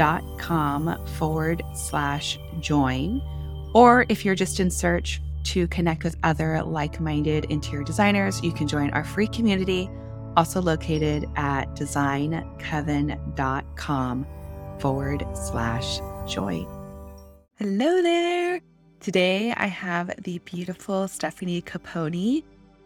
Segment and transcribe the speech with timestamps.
[0.00, 3.20] designcoven.com forward slash join.
[3.74, 8.52] Or if you're just in search to connect with other like minded interior designers, you
[8.52, 9.88] can join our free community,
[10.36, 14.26] also located at designcoven.com
[14.78, 16.66] forward slash join.
[17.56, 18.60] Hello there.
[19.00, 22.42] Today I have the beautiful Stefanie Caponi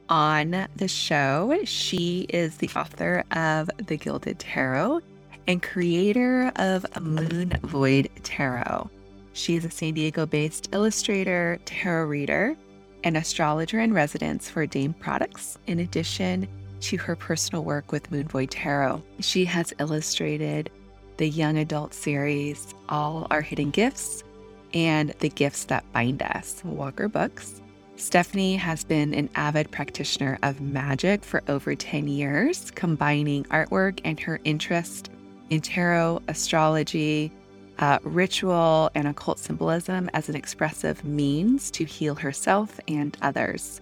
[0.08, 1.58] on the show.
[1.64, 5.00] She is the author of The Gilded Tarot
[5.46, 8.90] and creator of Moon Void Tarot.
[9.32, 12.56] She is a San Diego based illustrator, tarot reader,
[13.02, 16.48] and astrologer in residence for Dame Products, in addition
[16.80, 19.02] to her personal work with Moon Void Tarot.
[19.20, 20.70] She has illustrated
[21.16, 24.24] the young adult series, All Our Hidden Gifts,
[24.72, 27.60] and The Gifts That Bind Us, Walker Books.
[27.96, 34.18] Stefanie has been an avid practitioner of magic for over 10 years, combining artwork and
[34.18, 35.10] her interest
[35.54, 37.32] in tarot, astrology,
[37.78, 43.80] uh, ritual, and occult symbolism as an expressive means to heal herself and others.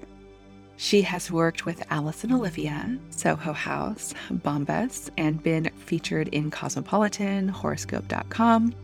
[0.76, 7.48] She has worked with Alice and Olivia, Soho House, Bombas, and been featured in Cosmopolitan,
[7.48, 8.74] Horoscope.com,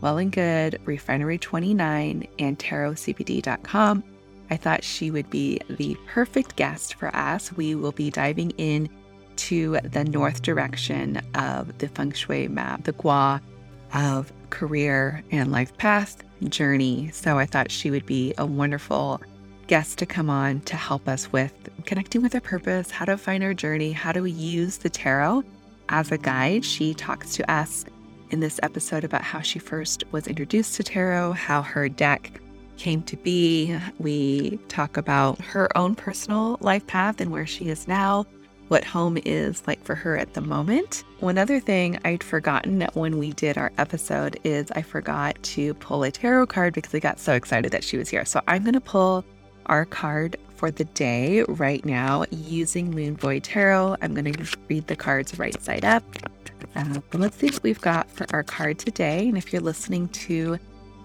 [0.00, 4.04] Well and Good, Refinery 29, and TarotCBD.com.
[4.50, 7.52] I thought she would be the perfect guest for us.
[7.52, 8.88] We will be diving in
[9.36, 13.40] to the north direction of the feng shui map, the gua
[13.94, 17.10] of career and life path journey.
[17.12, 19.20] So I thought she would be a wonderful
[19.66, 21.54] guest to come on to help us with
[21.86, 25.42] connecting with our purpose, how to find our journey, how do we use the tarot
[25.88, 26.64] as a guide.
[26.64, 27.84] She talks to us
[28.30, 32.40] in this episode about how she first was introduced to tarot, how her deck
[32.76, 33.78] came to be.
[33.98, 38.26] We talk about her own personal life path and where she is now,
[38.68, 41.04] what home is like for her at the moment.
[41.20, 46.02] One other thing I'd forgotten when we did our episode is I forgot to pull
[46.02, 48.24] a tarot card because I got so excited that she was here.
[48.24, 49.24] So I'm going to pull
[49.66, 53.96] our card for the day right now using Moon Void Tarot.
[54.00, 56.04] I'm going to read the cards right side up.
[56.74, 59.28] Uh, but let's see what we've got for our card today.
[59.28, 60.58] And if you're listening to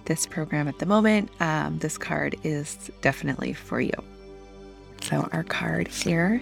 [0.05, 3.93] this program at the moment, um, this card is definitely for you.
[5.01, 6.41] So, our card here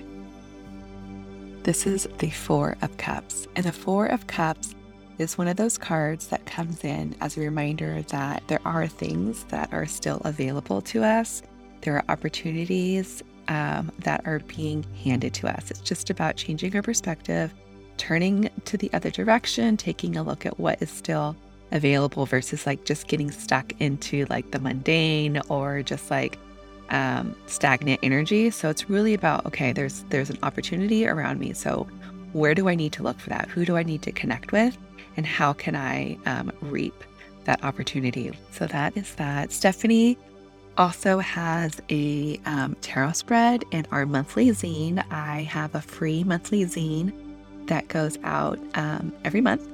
[1.67, 3.45] this is the Four of Cups.
[3.57, 4.73] And the Four of Cups
[5.17, 9.43] is one of those cards that comes in as a reminder that there are things
[9.49, 11.43] that are still available to us.
[11.81, 15.69] There are opportunities um, that are being handed to us.
[15.69, 17.53] It's just about changing our perspective,
[17.97, 21.35] turning to the other direction, taking a look at what is still
[21.73, 26.39] available versus like just getting stuck into like the mundane or just like
[26.89, 28.49] um, stagnant energy.
[28.49, 31.53] So it's really about okay, there's there's an opportunity around me.
[31.53, 31.87] So
[32.33, 33.47] where do I need to look for that?
[33.49, 34.77] Who do I need to connect with?
[35.15, 37.03] And how can I um, reap
[37.45, 38.31] that opportunity?
[38.51, 39.49] So that is that.
[39.49, 40.17] Stefanie
[40.77, 45.03] also has a um, tarot spread in our monthly zine.
[45.11, 47.11] I have a free monthly zine
[47.67, 49.67] that goes out um, every month,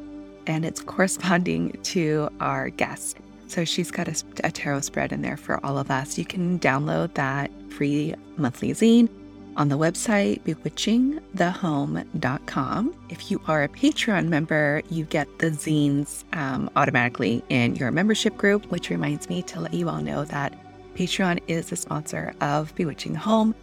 [0.48, 3.18] and it's corresponding to our guest.
[3.54, 6.18] So she's got a, a, tarot spread in there for all of us.
[6.18, 9.08] You can download that free monthly zine
[9.56, 12.96] on the website bewitchingthehome.com.
[13.10, 18.38] If you are a Patreon member, you get the zines um, automatically in your membership
[18.38, 20.58] group, which reminds me to let you all know that
[20.96, 23.54] Patreon is a sponsor of Bewitching the Home.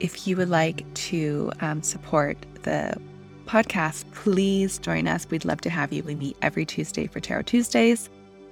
[0.00, 3.00] If you would like to um, support the
[3.46, 5.24] podcast, please join us.
[5.30, 6.02] We'd love to have you.
[6.02, 8.10] We meet every Tuesday for Tarot Tuesdays.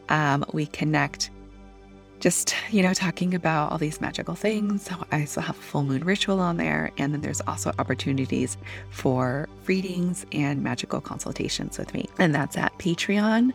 [0.08, 1.30] Um, we connect
[2.20, 4.84] just, you know, talking about all these magical things.
[4.84, 6.90] So I still have a full moon ritual on there.
[6.96, 8.56] And then there's also opportunities
[8.88, 12.08] for readings and magical consultations with me.
[12.18, 13.52] And that's at patreon.com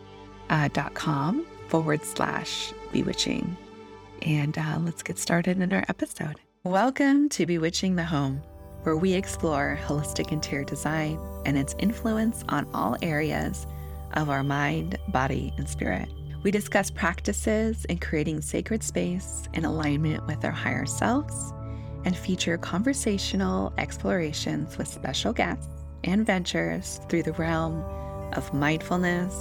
[0.50, 3.56] uh, forward slash bewitching.
[4.22, 6.36] And uh, let's get started in our episode.
[6.62, 8.42] Welcome to Bewitching the Home,
[8.82, 13.66] where we explore holistic interior design and its influence on all areas
[14.12, 16.08] of our mind, body, and spirit.
[16.42, 21.52] We discuss practices in creating sacred space in alignment with our higher selves
[22.06, 25.68] and feature conversational explorations with special guests
[26.04, 27.82] and ventures through the realm
[28.32, 29.34] of mindfulness,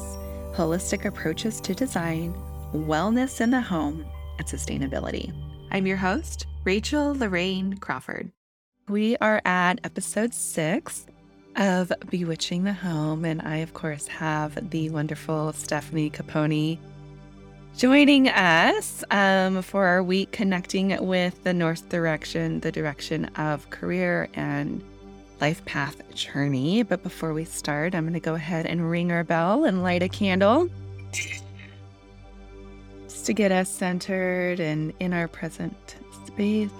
[0.54, 2.34] holistic approaches to design,
[2.74, 4.06] wellness in the home,
[4.38, 5.34] and sustainability.
[5.72, 8.30] I'm your host, Rachel Lorraine Crawford.
[8.90, 11.06] We are at episode six
[11.56, 16.78] of Bewitching the Home, and I, of course, have the wonderful Stefanie Caponi
[17.78, 24.30] joining us um, for our week connecting with the North Direction, the direction of career
[24.34, 24.84] and
[25.42, 26.84] life path journey.
[26.84, 30.04] But before we start, I'm going to go ahead and ring our bell and light
[30.04, 30.70] a candle
[31.12, 31.44] just
[33.26, 35.96] to get us centered and in our present
[36.28, 36.72] space.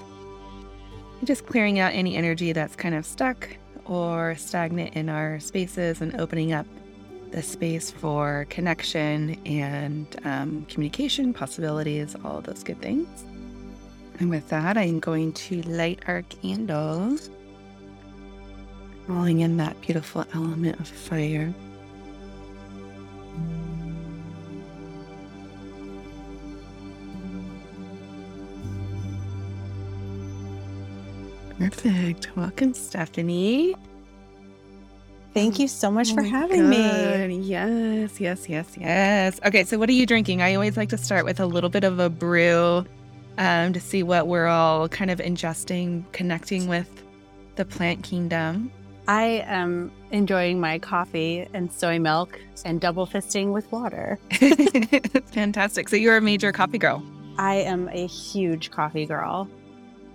[1.24, 3.50] Just clearing out any energy that's kind of stuck
[3.86, 6.66] or stagnant in our spaces and opening up
[7.32, 13.26] the space for connection and um, communication possibilities, all those good things.
[14.20, 17.30] And with that, I'm going to light our candles,
[19.08, 21.54] calling in that beautiful element of fire.
[31.58, 32.36] Perfect.
[32.38, 33.76] Welcome, Stefanie.
[35.34, 37.30] Thank you so much oh for having God.
[37.30, 37.40] me.
[37.40, 39.40] Yes, yes, yes, yes.
[39.46, 40.42] Okay, so what are you drinking?
[40.42, 42.86] I always like to start with a little bit of a brew
[43.38, 47.04] um, to see what we're all kind of ingesting, connecting with
[47.56, 48.72] the plant kingdom.
[49.08, 54.20] I am enjoying my coffee and soy milk and double fisting with water.
[55.32, 55.90] Fantastic.
[55.90, 57.04] So you're a major coffee girl.
[57.38, 59.50] I am a huge coffee girl.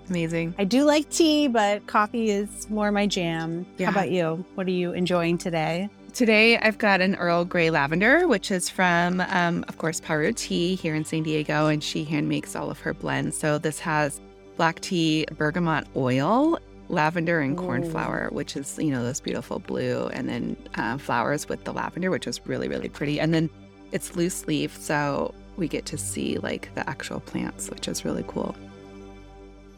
[0.09, 0.55] Amazing.
[0.59, 3.67] I do like tea, but coffee is more my jam.
[3.79, 3.87] Yeah.
[3.87, 4.45] How about you?
[4.55, 5.89] What are you enjoying today?
[6.13, 10.77] Today, I've got an Earl Grey lavender, which is from, um, of course, Paru Tea
[10.77, 13.37] here in San Diego, and she hand makes all of her blends.
[13.37, 14.21] So this has
[14.57, 20.29] black tea, bergamot oil, lavender, and cornflower, which is you know those beautiful blue, and
[20.29, 23.19] then uh, flowers with the lavender, which is really really pretty.
[23.19, 23.51] And then
[23.91, 28.25] it's loose leaf, so we get to see like the actual plants, which is really
[28.29, 28.55] cool.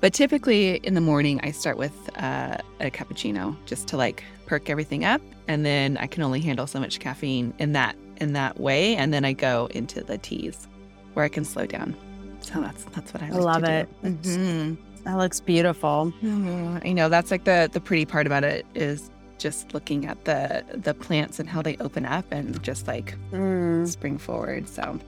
[0.00, 4.70] But typically in the morning, I start with uh, a cappuccino just to like perk
[4.70, 8.60] everything up, and then I can only handle so much caffeine in that in that
[8.60, 10.68] way, and then I go into the teas
[11.14, 11.96] where I can slow down.
[12.40, 14.02] So that's that's what I, like I love it.
[14.02, 14.74] Mm-hmm.
[15.04, 16.12] That looks beautiful.
[16.22, 16.86] Mm-hmm.
[16.86, 20.64] You know, that's like the the pretty part about it is just looking at the
[20.72, 23.86] the plants and how they open up and just like mm.
[23.86, 24.68] spring forward.
[24.68, 24.98] So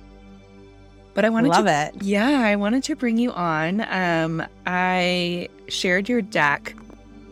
[1.15, 2.03] but I wanted love to, it.
[2.03, 3.81] Yeah, I wanted to bring you on.
[3.89, 6.75] Um, I shared your deck,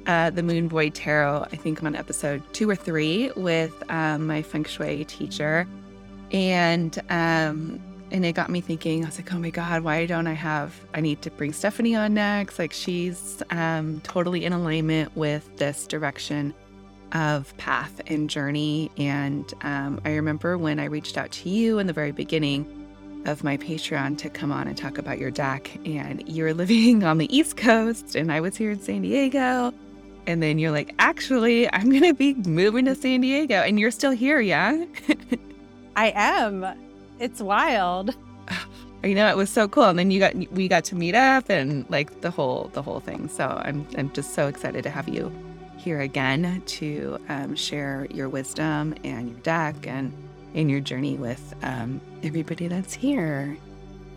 [0.06, 4.43] uh, the Moon Void Tarot, I think on episode two or three with um, my
[4.43, 5.67] feng shui teacher,
[6.32, 7.81] and um,
[8.11, 9.05] and it got me thinking.
[9.05, 10.75] I was like, oh my god, why don't I have?
[10.94, 12.58] I need to bring Stefanie on next.
[12.58, 16.55] Like she's um, totally in alignment with this direction
[17.12, 18.90] of path and journey.
[18.96, 22.75] And um, I remember when I reached out to you in the very beginning
[23.26, 25.70] of my Patreon to come on and talk about your deck.
[25.84, 29.75] And you're living on the East Coast, and I was here in San Diego.
[30.26, 33.56] And then you're like, actually, I'm going to be moving to San Diego.
[33.56, 34.84] And you're still here, yeah?
[35.96, 36.67] I am.
[37.20, 38.14] It's wild.
[39.05, 39.84] You know, it was so cool.
[39.84, 42.99] And then you got we got to meet up and like the whole the whole
[42.99, 43.28] thing.
[43.28, 45.31] So I'm I'm just so excited to have you
[45.76, 50.12] here again to um, share your wisdom and your deck and
[50.55, 53.56] in your journey with um, everybody that's here.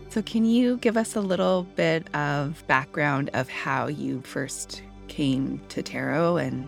[0.10, 5.62] So, can you give us a little bit of background of how you first came
[5.70, 6.68] to tarot and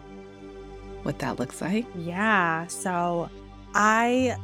[1.04, 1.86] what that looks like?
[1.96, 2.68] Yeah.
[2.68, 3.30] So,
[3.74, 4.38] I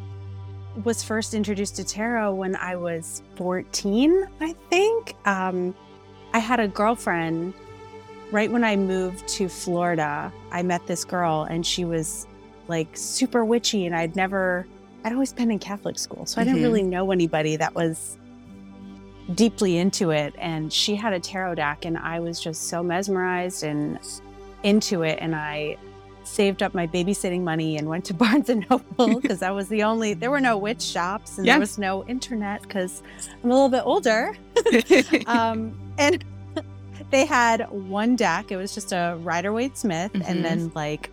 [0.84, 5.16] was first introduced to tarot when I was 14, I think.
[5.25, 5.75] Um,
[6.34, 7.54] I had a girlfriend
[8.32, 10.32] right when I moved to Florida.
[10.51, 12.25] I met this girl, and she was
[12.68, 14.66] like super witchy, and I'd never
[15.04, 16.89] I'd always been in Catholic school, so I didn't really mm-hmm.
[16.89, 18.18] know anybody that was
[19.36, 20.34] deeply into it.
[20.38, 24.00] And she had a tarot deck, and I was just so mesmerized and
[24.63, 25.20] into it.
[25.22, 25.77] And I
[26.24, 29.84] saved up my babysitting money and went to Barnes and Noble because that was the
[29.84, 30.13] only.
[30.13, 31.54] There were no witch shops, and yes.
[31.54, 33.01] there was no internet because
[33.44, 34.36] I'm a little bit older.
[35.27, 36.24] um, and
[37.12, 38.51] they had one deck.
[38.51, 40.30] It was just a Rider Waite Smith, mm-hmm.
[40.30, 41.12] and then like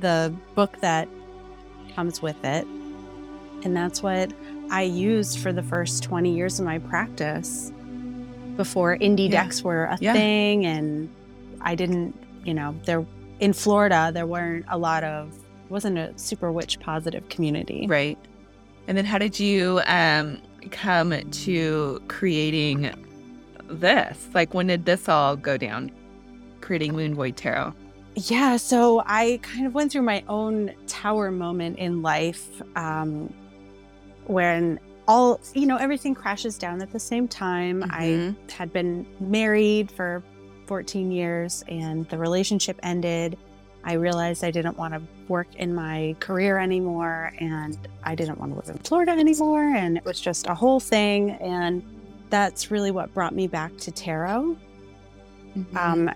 [0.00, 1.08] the book that
[1.94, 2.66] comes with it.
[3.64, 4.32] And that's what
[4.70, 7.72] I used for the first 20 years of my practice
[8.56, 9.42] before indie yeah.
[9.42, 10.12] decks were a yeah.
[10.12, 10.66] thing.
[10.66, 11.10] And
[11.60, 13.04] I didn't, you know, there
[13.40, 15.32] in Florida, there weren't a lot of,
[15.68, 17.86] wasn't a super witch positive community.
[17.86, 18.18] Right.
[18.88, 22.92] And then how did you um, come to creating
[23.68, 24.28] this?
[24.32, 25.90] Like, when did this all go down?
[26.60, 27.74] Creating Moon Void Tarot?
[28.14, 32.62] Yeah, so I kind of went through my own tower moment in life.
[32.74, 33.32] Um,
[34.26, 34.78] when
[35.08, 37.88] all you know everything crashes down at the same time Mhm.
[37.92, 40.22] i had been married for
[40.66, 43.38] 14 years and the relationship ended
[43.84, 48.50] i realized i didn't want to work in my career anymore and i didn't want
[48.52, 51.82] to live in florida anymore and it was just a whole thing and
[52.28, 54.56] that's really what brought me back to tarot
[55.56, 55.76] Mhm.
[55.76, 56.10] um,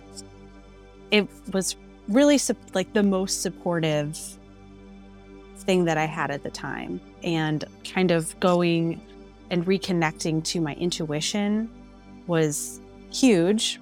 [1.12, 1.76] it was
[2.08, 2.38] really
[2.74, 4.18] like the most supportive
[5.58, 7.00] thing that I had at the time.
[7.22, 9.00] And kind of going
[9.50, 11.68] and reconnecting to my intuition
[12.26, 12.80] was
[13.12, 13.80] huge.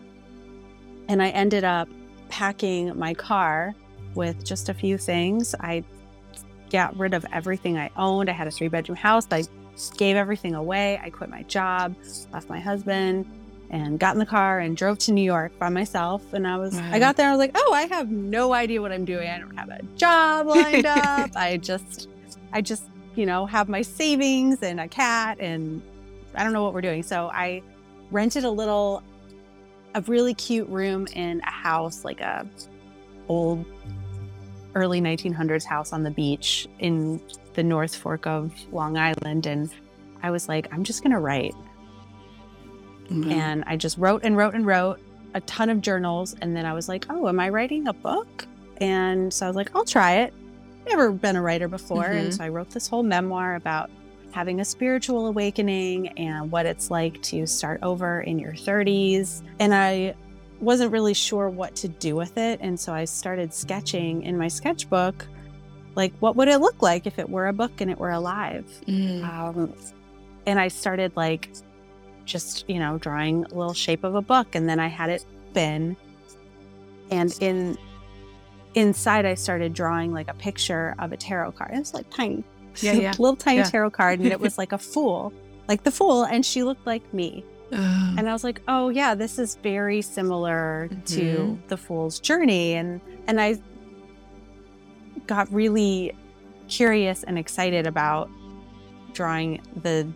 [1.09, 1.89] And I ended up
[2.29, 3.75] packing my car
[4.15, 5.55] with just a few things.
[5.61, 5.85] I
[6.71, 8.29] got rid of everything I owned.
[8.29, 9.27] I had a three bedroom house.
[9.31, 9.45] I
[9.97, 11.01] gave everything away.
[11.03, 11.95] I quit my job,
[12.33, 13.27] left my husband,
[13.71, 16.33] and got in the car and drove to New York by myself.
[16.33, 18.93] And I was, I got there, I was like, oh, I have no idea what
[18.93, 19.29] I'm doing.
[19.29, 21.31] I don't have a job lined up.
[21.37, 22.09] I just,
[22.53, 25.83] I just, you know, have my savings and a cat and
[26.35, 27.03] I don't know what we're doing.
[27.03, 27.63] So I
[28.11, 29.03] rented a little,
[29.95, 32.47] a really cute room in a house, like a
[33.29, 33.65] old
[34.75, 37.21] early 1900s house on the beach in
[37.55, 39.47] the North Fork of Long Island.
[39.47, 39.71] And
[40.23, 41.55] I was like, I'm just going to write.
[43.09, 43.33] Mhm.
[43.33, 45.01] And I just wrote and wrote and wrote
[45.35, 46.37] a ton of journals.
[46.41, 48.47] And then I was like, oh, am I writing a book?
[48.81, 50.35] And so I was like, I'll try it.
[50.89, 52.07] Never been a writer before.
[52.07, 52.37] And Mhm.
[52.37, 53.91] so I wrote this whole memoir about
[54.33, 59.43] having a spiritual awakening and what it's like to start over in your 30s.
[59.59, 60.15] And I
[60.61, 62.59] wasn't really sure what to do with it.
[62.63, 65.27] And so I started sketching in my sketchbook
[65.95, 68.65] like, what would it look like if it were a book and it were alive?
[68.87, 69.25] Mm.
[69.25, 69.73] um,
[70.47, 71.51] and I started like
[72.25, 75.25] just you know drawing a little shape of a book, and then I had it
[75.55, 75.97] bin,
[77.11, 77.77] and in
[78.79, 81.73] inside I started drawing like a picture of a tarot card.
[81.75, 82.45] It was like tiny,
[82.81, 83.11] Yeah, yeah.
[83.19, 83.65] little tiny Yeah.
[83.65, 85.33] tarot card, and it was like a fool,
[85.69, 87.45] like the fool, and she looked like me.
[87.73, 88.15] Oh.
[88.17, 91.69] And I was like, oh yeah, this is very similar to Mhm.
[91.69, 92.75] the fool's journey.
[92.75, 93.57] And and I
[95.27, 96.13] got really
[96.69, 98.31] curious and excited about
[99.13, 100.07] drawing the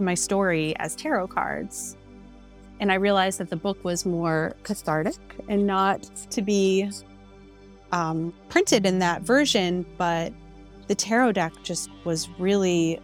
[0.00, 1.96] my story as tarot cards.
[2.80, 5.14] And I realized that the book was more cathartic
[5.48, 6.90] and not to be
[7.96, 10.32] um, printed in that version, but
[10.86, 13.00] the tarot deck just was really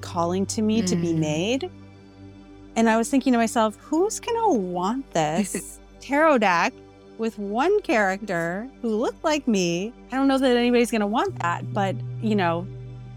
[0.00, 1.18] calling to me to be Mm.
[1.18, 1.70] made.
[2.76, 6.72] And I was thinking to myself, who's going to want this tarot deck
[7.18, 9.92] with one character who looked like me?
[10.12, 12.66] I don't know that anybody's going to want that, but you know,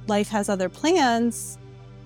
[0.07, 1.57] life has other plans.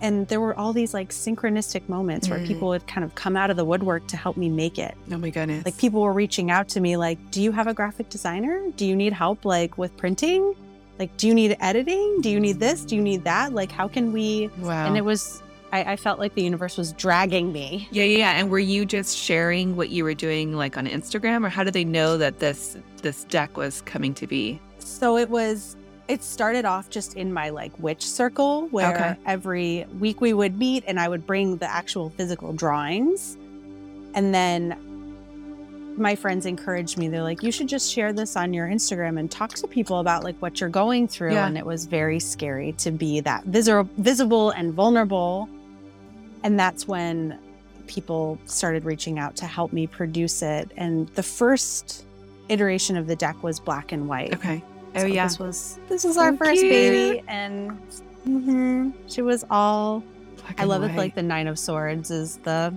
[0.04, 2.46] And there were all these like synchronistic moments where Mm.
[2.48, 4.96] people would kind of come out of the woodwork to help me make it.
[5.12, 5.66] oh my goodness.
[5.66, 8.62] Like people were reaching out to me like, "Do you have a graphic designer?
[8.78, 10.54] Do you need help like with printing?
[11.00, 12.20] Like do you need editing?
[12.22, 12.86] Do you need this?
[12.86, 13.54] Do you need that?
[13.54, 14.86] Like how can we?" wow.
[14.88, 15.42] And it was
[15.72, 17.88] I, I felt like the universe was dragging me.
[17.92, 18.32] yeah, yeah, yeah.
[18.40, 21.74] And were you just sharing what you were doing like on Instagram or how did
[21.74, 24.60] they know that this this deck was coming to be?
[24.80, 25.76] So it was
[26.08, 29.16] it started off just in my like witch circle where Okay.
[29.26, 33.38] every week we would meet and I would bring the actual physical drawings.
[34.14, 34.76] And then
[35.98, 37.08] my friends encouraged me.
[37.08, 40.24] They're like, you should just share this on your Instagram and talk to people about
[40.24, 41.34] like what you're going through.
[41.34, 41.48] Yeah.
[41.48, 45.48] And it was very scary to be that visible, visible and vulnerable.
[46.44, 47.40] And that's when
[47.88, 50.70] people started reaching out to help me produce it.
[50.78, 52.06] And the first
[52.50, 54.34] iteration of the deck was black and white.
[54.34, 54.64] Okay.
[54.96, 55.28] Oh So yeah.
[55.28, 56.72] This was this was So our first cute.
[56.72, 57.78] baby, and
[58.28, 60.04] mhm, she was all.
[60.38, 60.96] Black I love it.
[60.96, 62.74] Like the Nine of Swords is the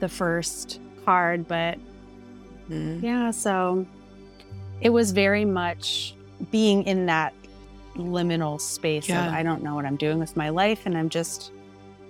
[0.00, 1.78] the first card, but
[2.70, 3.02] Mhm.
[3.02, 3.30] yeah.
[3.30, 3.86] So
[4.80, 6.14] it was very much
[6.50, 7.32] being in that
[7.96, 9.28] liminal space Yeah.
[9.28, 11.52] of I don't know what I'm doing with my life, and I'm just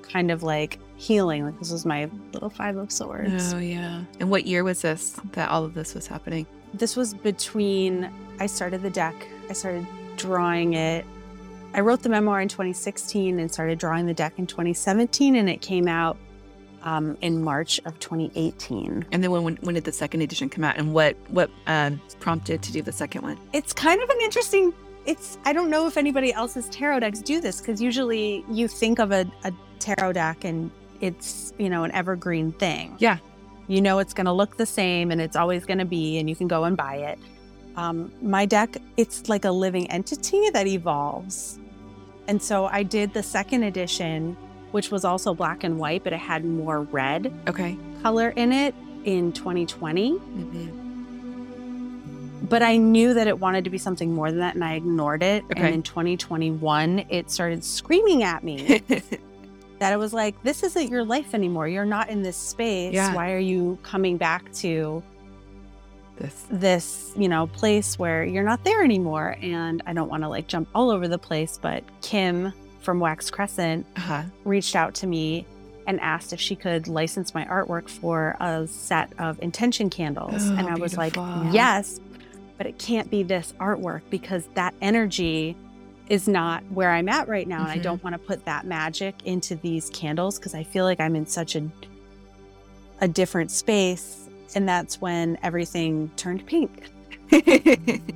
[0.03, 1.45] kind of like healing.
[1.45, 3.53] Like this was my little Five of Swords.
[3.53, 4.05] Oh yeah.
[4.21, 6.47] And what year was this that all of this was happening?
[6.75, 9.15] This was between I started the deck,
[9.49, 11.05] I started drawing it.
[11.73, 15.61] I wrote the memoir in 2016 and started drawing the deck in 2017, and it
[15.61, 16.17] came out
[16.83, 19.07] um, in March of 2018.
[19.11, 22.01] And then when, when when did the second edition come out and what what um,
[22.21, 23.39] prompted to do the second one?
[23.53, 24.73] It's kind of an interesting.
[25.07, 28.99] It's I don't know if anybody else's tarot decks do this because usually you think
[28.99, 32.97] of a, a tarot deck and it's you know an evergreen thing.
[32.99, 33.19] Yeah.
[33.69, 36.29] You know it's going to look the same and it's always going to be and
[36.29, 37.19] you can go and buy it
[37.77, 41.59] um, my deck it's like a living entity that evolves
[42.29, 44.37] and so i did the second edition
[44.73, 47.77] which was also black and white but it had more red Okay.
[48.03, 50.81] color in it in 2020 Mhm.
[52.49, 55.23] but I knew that it wanted to be something more than that, and I ignored
[55.23, 55.45] it.
[55.51, 55.65] Okay.
[55.65, 58.83] And in 2021, it started screaming at me
[59.79, 61.69] that it was like, "This isn't your life anymore.
[61.69, 62.95] You're not in this space.
[62.95, 63.15] Yeah.
[63.15, 65.03] Why are you coming back to
[66.17, 66.47] this.
[66.51, 70.47] this, you know, place where you're not there anymore?" And I don't want to like
[70.47, 74.23] jump all over the place, but Kim from Wax Crescent Uh-huh.
[74.45, 75.47] reached out to me
[75.87, 80.49] and asked if she could license my artwork for a set of intention candles.
[80.51, 81.15] Oh, and I was like,
[81.53, 82.01] yes,
[82.57, 85.57] but it can't be this artwork because that energy
[86.09, 87.63] is not where I'm at right now.
[87.63, 87.83] And I Mhm.
[87.83, 91.27] don't want to put that magic into these candles because I feel like I'm in
[91.27, 91.63] such a
[93.01, 94.29] a different space.
[94.55, 96.91] And that's when everything turned pink.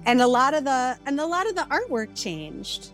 [0.06, 2.90] And a lot of the and a lot of the artwork changed.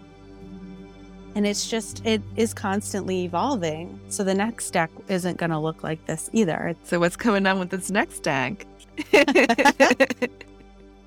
[1.35, 3.99] And it's just it is constantly evolving.
[4.09, 6.75] So the next deck isn't going to look like this either.
[6.85, 8.65] so what's coming on with this next deck?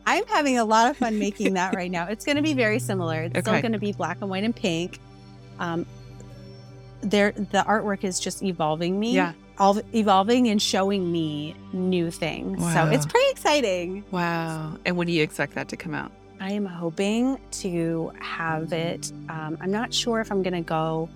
[0.07, 2.07] I'm having a lot of fun making that right now.
[2.09, 3.23] It's going to be very similar.
[3.23, 4.99] It's still going to be black and white and pink.
[5.59, 5.85] Um,
[7.01, 9.13] there, the artwork is just evolving me.
[9.15, 9.33] Yeah.
[9.59, 12.59] all evolving and showing me new things.
[12.59, 12.73] Wow.
[12.73, 14.03] So it's pretty exciting.
[14.11, 14.77] wow.
[14.85, 16.11] And when do you expect that to come out?
[16.39, 19.11] I am hoping to have it.
[19.29, 21.09] Um, I'm not sure if I'm going to go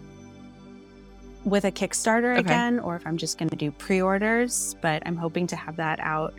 [1.46, 2.40] with a Kickstarter Okay.
[2.42, 5.76] again or if I'm just going to do pre orders, but I'm hoping to have
[5.78, 6.34] that out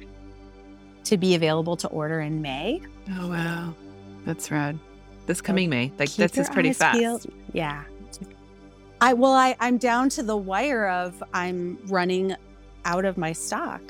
[1.04, 2.80] to be available to order in May.
[3.18, 3.75] Oh wow.
[4.25, 4.78] That's rad.
[5.26, 5.92] This coming May.
[5.99, 6.99] Like this is pretty fast.
[6.99, 7.26] peeled.
[7.52, 7.82] Yeah.
[9.00, 12.37] I well, I, I'm down to the wire of I'm running
[12.85, 13.80] out of my stock.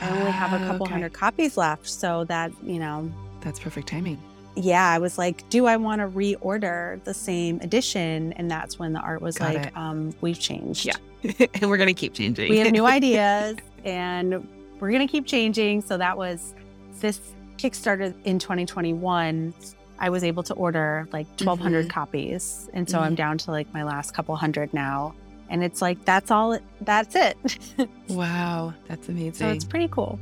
[0.00, 0.92] I only have a Ah, couple okay.
[0.92, 1.88] hundred copies left.
[1.88, 4.18] So that, you know, That's perfect timing.
[4.56, 8.32] yeah, I was like, do I want to reorder the same edition?
[8.34, 10.86] And that's when the art was Got like, um, we've changed.
[10.86, 10.96] Yeah.
[11.54, 12.48] and we're gonna keep changing.
[12.50, 14.46] We have new ideas and
[14.82, 15.80] we're going to keep changing.
[15.80, 16.54] So that was
[17.00, 17.20] this
[17.56, 19.54] Kickstarter in 2021.
[20.00, 21.90] I was able to order like 1,200 Mhm.
[21.90, 22.68] copies.
[22.74, 25.14] And so I'm down to like my last couple hundred now.
[25.48, 27.36] And it's like, that's all, it, that's it.
[28.08, 28.74] wow.
[28.88, 29.34] That's amazing.
[29.34, 30.18] so it's pretty cool.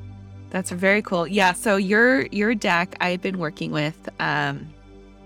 [0.50, 1.26] That's very cool.
[1.26, 1.54] Yeah.
[1.54, 4.68] So your your deck, I've been working with um,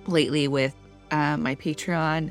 [0.06, 0.74] lately with
[1.10, 2.30] uh, my Patreon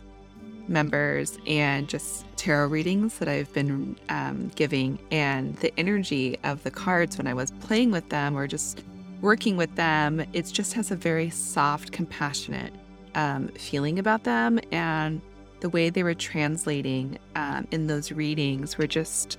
[0.68, 6.72] members and just tarot readings that I've been um, giving, and the energy of the
[6.72, 8.84] cards when I was playing with them or just
[9.22, 12.74] working with them, it just has a very soft, compassionate
[13.16, 15.22] um, feeling about them, and
[15.62, 19.38] the way they were translating um, in those readings were just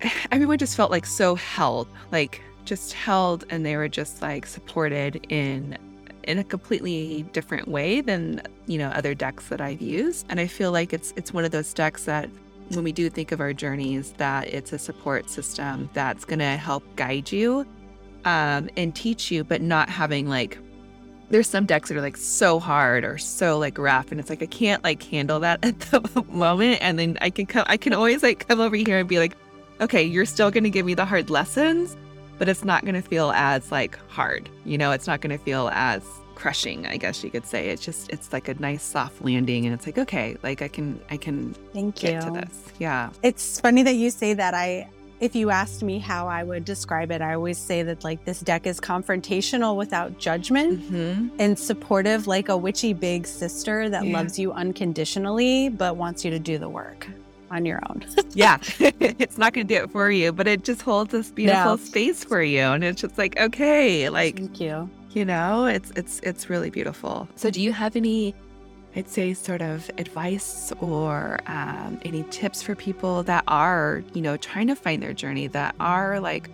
[0.30, 5.26] everyone just felt like so held, like just held, and they were just like supported
[5.28, 5.76] in
[6.28, 10.26] in a completely different way than you know other decks that I've used.
[10.28, 12.28] And I feel like it's it's one of those decks that
[12.68, 16.56] when we do think of our journeys, that it's a support system that's going to
[16.56, 17.66] help guide you
[18.26, 20.58] um, and teach you, but not having like
[21.30, 24.42] there's some decks that are like so hard or so like rough and it's like
[24.42, 27.92] I can't like handle that at the moment and then I can come I can
[27.92, 29.36] always like come over here and be like
[29.80, 31.98] okay you're still going to give me the hard lessons
[32.38, 35.44] but it's not going to feel as like hard you know it's not going to
[35.44, 36.02] feel as
[36.42, 39.72] crushing I guess you could say it's just it's like a nice soft landing and
[39.74, 41.36] it's like okay like I can I can
[41.72, 42.20] Thank get you.
[42.26, 44.54] to this yeah It's funny that you say that.
[44.54, 44.88] I,
[45.20, 48.38] if you asked me how I would describe it, I always say that like this
[48.50, 54.16] deck is confrontational without judgment hmm and supportive, like a witchy big sister that Yeah.
[54.18, 57.08] loves you unconditionally, but wants you to do the work
[57.50, 58.04] on your own.
[58.34, 58.58] yeah
[59.24, 62.22] it's not going to do it for you but it just holds this beautiful space
[62.22, 64.88] for you and it's just like okay like Thank you.
[65.10, 67.28] You know it's it's it's really beautiful.
[67.36, 68.34] So do you have any
[68.96, 74.36] i'd say sort of advice or um, any tips for people that are you know
[74.38, 76.48] trying to find their journey that are like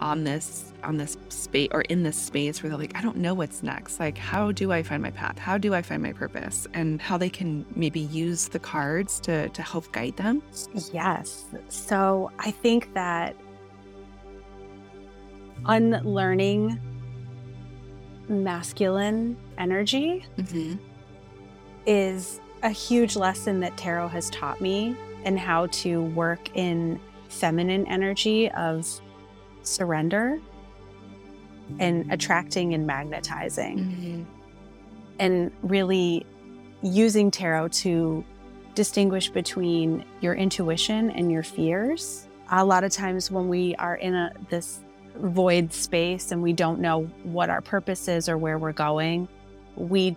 [0.00, 3.34] on this on this space or in this space where they're like i don't know
[3.34, 3.98] what's next.
[3.98, 5.38] Like how do i find my path?
[5.38, 6.68] How do i find my purpose?
[6.72, 10.42] And how they can maybe use the cards to to help guide them?
[10.92, 11.46] Yes.
[11.68, 13.34] So I think that
[15.66, 16.78] unlearning
[18.28, 20.76] masculine energy mm-hmm.
[21.86, 27.86] is a huge lesson that tarot has taught me and how to work in feminine
[27.86, 28.86] energy of
[29.62, 30.38] surrender
[31.78, 34.22] and attracting and magnetizing Mm-hmm.
[35.18, 36.24] and really
[36.82, 38.24] using tarot to
[38.74, 42.28] distinguish between your intuition and your fears.
[42.50, 44.80] A lot of times when we are in a this
[45.20, 49.28] void space and we don't know what our purpose is or where we're going,
[49.76, 50.16] we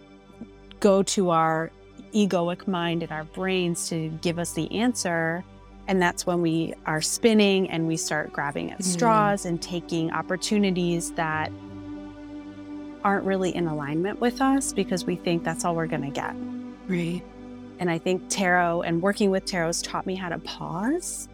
[0.79, 1.71] go to our
[2.13, 5.43] egoic mind and our brains to give us the answer.
[5.87, 8.83] And that's when we are spinning and we start grabbing at Mm.
[8.83, 11.51] straws and taking opportunities that
[13.03, 16.35] aren't really in alignment with us because we think that's all we're going to get.
[16.87, 17.21] Right.
[17.79, 21.27] And I think tarot and working with tarot has taught me how to pause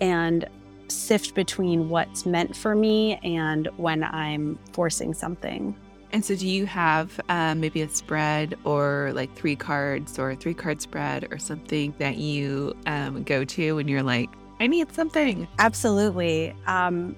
[0.00, 0.48] and
[0.90, 5.74] sift between what's meant for me and when I'm forcing something.
[6.12, 10.36] And so, do you have um, maybe a spread or like three cards or a
[10.36, 14.92] three card spread or something that you um, go to when you're like, I need
[14.92, 15.46] something?
[15.58, 16.54] Absolutely.
[16.66, 17.14] Um,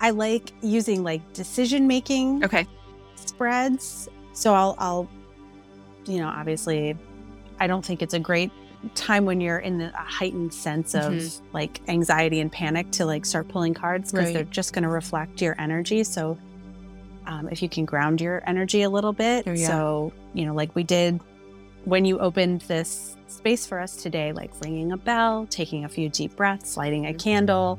[0.00, 2.66] I like using like decision making Okay.
[3.16, 4.08] spreads.
[4.32, 5.08] So I'll, I'll,
[6.06, 6.96] you know, obviously,
[7.58, 8.50] I don't think it's a great
[8.94, 11.40] time when you're in the, a heightened sense of Mhm.
[11.52, 14.34] like anxiety and panic to like start pulling cards because Right.
[14.34, 16.02] they're just going to reflect your energy.
[16.04, 16.38] So
[17.26, 19.66] um, if you can ground your energy a little bit, Oh, yeah.
[19.66, 21.20] so you know, like we did
[21.84, 26.08] when you opened this space for us today, like ringing a bell, taking a few
[26.08, 27.18] deep breaths, lighting a Mhm.
[27.18, 27.78] candle,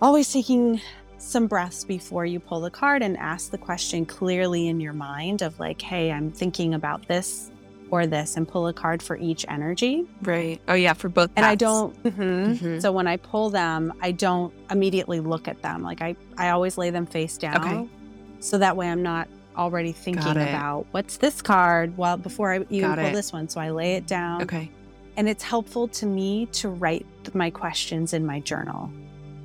[0.00, 0.80] always taking
[1.18, 5.40] some breaths before you pull the card and ask the question clearly in your mind
[5.42, 7.51] of like, hey, I'm thinking about this
[7.92, 10.06] or this, and pull a card for each energy.
[10.22, 10.58] Right.
[10.66, 10.94] Oh, yeah.
[10.94, 11.30] For both.
[11.36, 12.58] And I don't, Mhm.
[12.58, 12.82] Mhm.
[12.82, 15.82] so when I pull them, I don't immediately look at them.
[15.82, 17.56] Like I, I always lay them face down.
[17.62, 17.88] Okay.
[18.40, 19.28] So that way I'm not
[19.58, 23.12] already thinking about what's this card well before I even Got pull it.
[23.12, 23.48] this one.
[23.50, 24.42] So I lay it down.
[24.42, 24.70] Okay.
[25.18, 28.90] And it's helpful to me to write my questions in my journal.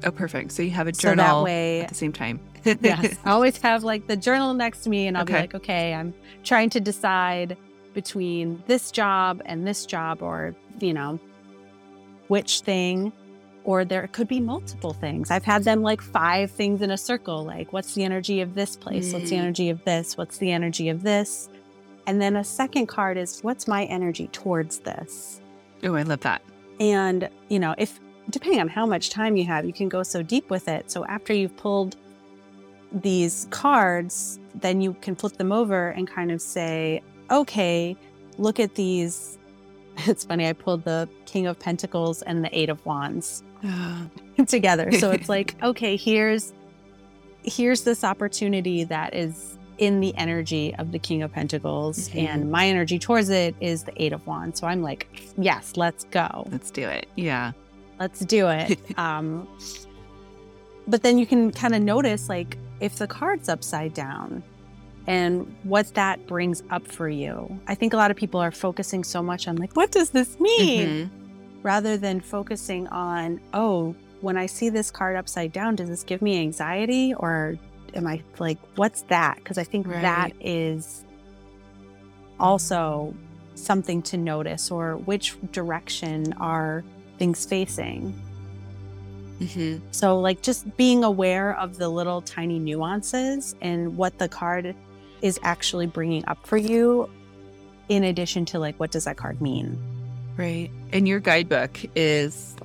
[0.06, 0.54] Oh, perfect.
[0.54, 2.40] So you have a journal So that way at the same time.
[2.64, 3.18] yes.
[3.26, 6.14] I always have like the journal next to me, and I'll be like, okay, I'm
[6.46, 7.58] trying to decide
[8.02, 11.20] between this job and this job, or, you know,
[12.28, 13.12] which thing.
[13.64, 15.32] Or there could be multiple things.
[15.32, 17.44] I've had them like five things in a circle.
[17.44, 19.12] Like, what's the energy of this place?
[19.14, 19.46] What's the Mm.
[19.46, 20.16] energy of this?
[20.16, 21.50] What's the energy of this?
[22.06, 25.42] And then a second card is, what's my energy towards this?
[25.84, 26.42] oh, I love that.
[26.80, 30.22] And, you know, if depending on how much time you have, you can go so
[30.22, 30.92] deep with it.
[30.92, 31.96] So after you've pulled
[32.92, 37.96] these cards, then you can flip them over and kind of say, okay,
[38.38, 39.38] look at these.
[40.06, 43.42] It's funny, I pulled the King of Pentacles and the Eight of Wands
[44.48, 44.92] together.
[44.92, 46.54] So it's like, okay, here's
[47.44, 52.28] here's this opportunity that is in the energy of the King of Pentacles, Mhm.
[52.28, 54.60] and my energy towards it is the Eight of Wands.
[54.60, 57.08] So I'm like, yes, let's go Let's do it.
[57.16, 57.54] Yeah.
[58.00, 58.78] let's do it.
[59.00, 59.48] um,
[60.88, 64.44] but then you can kind of notice, like, if the card's upside down
[65.08, 67.60] and what that brings up for you.
[67.68, 70.40] I think a lot of people are focusing so much on, like, what does this
[70.40, 70.88] mean?
[70.88, 71.10] Mhm.
[71.64, 76.22] Rather than focusing on, oh, when I see this card upside down, does this give
[76.22, 77.58] me anxiety or
[77.94, 79.38] am I like, what's that?
[79.38, 80.02] Because I think Right.
[80.02, 81.04] that is
[82.40, 83.14] also
[83.56, 86.84] something to notice or which direction are
[87.18, 88.14] things facing.
[89.40, 89.82] Mhm.
[89.92, 94.76] So, like, just being aware of the little tiny nuances and what the card
[95.22, 97.10] is actually bringing up for you,
[97.90, 99.78] in addition to, like, what does that card mean?
[100.38, 100.70] Right.
[100.92, 102.56] And your guidebook is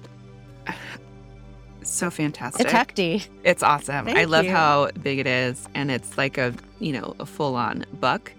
[1.83, 2.63] so fantastic.
[2.63, 3.25] It's hefty.
[3.45, 4.09] It's awesome.
[4.09, 4.51] I love you.
[4.51, 8.33] how big it is, and it's like a you know a full on book.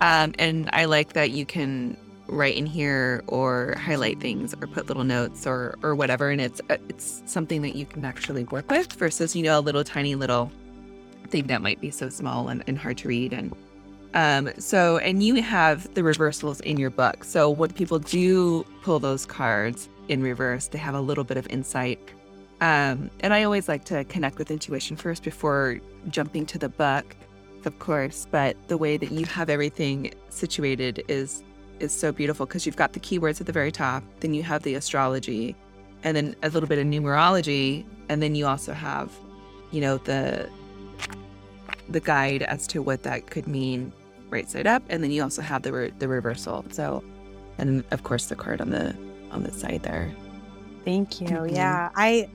[0.00, 4.88] Um, and I like that you can write in here or highlight things or put
[4.88, 8.70] little notes or or whatever, and it's uh, it's something that you can actually work
[8.70, 10.50] with versus you know a little tiny little
[11.32, 13.54] thing that might be so small and, and hard to read and.
[14.14, 17.24] Um, so, and you have the reversals in your book.
[17.24, 21.46] So, when people do pull those cards in reverse, they have a little bit of
[21.48, 21.98] insight
[22.62, 27.16] um, and I always like to connect with intuition first before jumping to the book,
[27.64, 28.28] of course.
[28.30, 31.42] But the way that you have everything situated is
[31.80, 34.62] is so beautiful because you've got the keywords at the very top, then you have
[34.62, 35.56] the astrology,
[36.04, 39.10] and then a little bit of numerology, and then you also have,
[39.72, 40.48] you know, the
[41.92, 43.92] the guide as to what that could mean
[44.30, 46.64] right side up, and then you also have the re- the reversal.
[46.70, 47.02] So,
[47.58, 48.94] and of course the card on the
[49.30, 50.10] on the side there.
[50.84, 51.28] Thank you.
[51.28, 51.54] Mhm.
[51.54, 51.90] Yeah.
[51.94, 52.28] I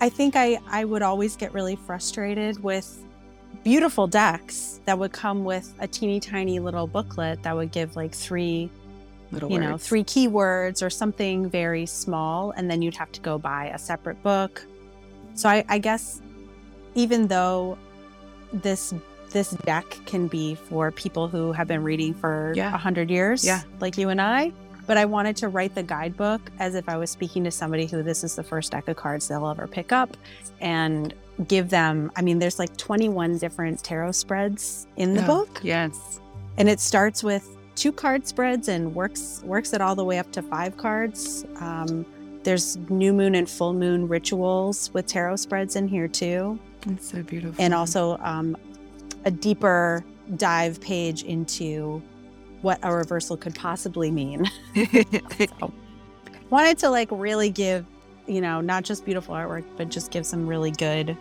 [0.00, 3.02] I think I I would always get really frustrated with
[3.64, 8.14] beautiful decks that would come with a teeny tiny little booklet that would give like
[8.14, 8.70] three,
[9.32, 9.86] Little you know, words.
[9.86, 14.22] three keywords or something very small and then you'd have to go buy a separate
[14.22, 14.64] book.
[15.34, 16.20] So I, I guess
[16.94, 17.76] even though
[18.52, 18.94] this
[19.32, 22.76] this deck can be for people who have been reading for a Yeah.
[22.76, 23.60] hundred years, Yeah.
[23.78, 24.52] like you and I.
[24.88, 28.02] But I wanted to write the guidebook as if I was speaking to somebody who
[28.02, 30.16] this is the first deck of cards they'll ever pick up
[30.60, 31.14] and
[31.46, 32.10] give them.
[32.16, 36.18] I mean, there's like 21 different tarot spreads in the Oh, book, Yes.
[36.58, 40.32] and it starts with two card spreads and works works it all the way up
[40.32, 41.44] to five cards.
[41.60, 42.04] Um,
[42.42, 47.22] there's new moon and full moon rituals with tarot spreads in here too It's so
[47.22, 47.62] beautiful.
[47.62, 48.56] and also um,
[49.24, 50.04] a deeper
[50.36, 52.02] dive page into
[52.62, 54.44] what a reversal could possibly mean.
[55.38, 55.72] so,
[56.50, 57.86] wanted to like really give,
[58.26, 61.16] you know, not just beautiful artwork, but just give some really good,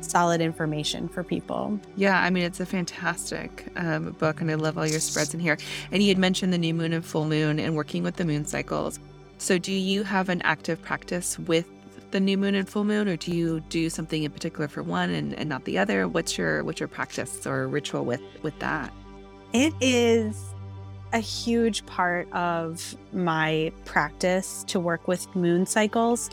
[0.00, 1.78] solid information for people.
[1.96, 5.40] Yeah, I mean, it's a fantastic um, book, and I love all your spreads in
[5.40, 5.58] here.
[5.90, 8.44] And you had mentioned the new moon and full moon and working with the moon
[8.46, 8.98] cycles.
[9.38, 11.66] So, do you have an active practice with
[12.12, 15.10] the new moon and full moon, or do you do something in particular for one
[15.10, 16.06] and, and not the other?
[16.06, 18.92] What's your what's your practice or ritual with with that?
[19.52, 20.52] It is
[21.12, 26.30] a huge part of my practice to work with moon cycles.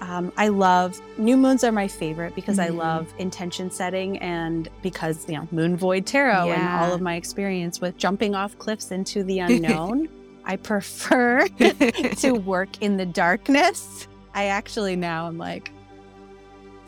[0.00, 2.74] Um, I love new moons are my favorite because mm-hmm.
[2.74, 6.54] I love intention setting and because you know moon void tarot yeah.
[6.54, 10.08] and all of my experience with jumping off cliffs into the unknown.
[10.44, 11.46] I prefer
[12.16, 14.08] to work in the darkness.
[14.34, 15.72] I actually now I'm like,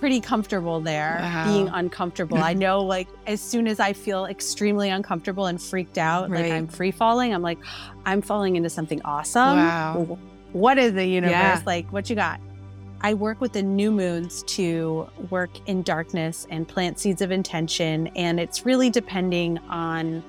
[0.04, 1.50] pretty comfortable there wow.
[1.50, 2.36] being uncomfortable.
[2.36, 6.42] I know like as soon as I feel extremely uncomfortable and freaked out, right.
[6.42, 7.58] like I'm free falling, I'm like,
[8.04, 9.56] I'm falling into something awesome.
[9.56, 10.18] Wow.
[10.52, 11.32] What is the universe?
[11.32, 11.62] Yeah.
[11.64, 12.38] Like, what you got?
[13.00, 18.08] I work with the new moons to work in darkness and plant seeds of intention.
[18.08, 20.22] And it's really depending on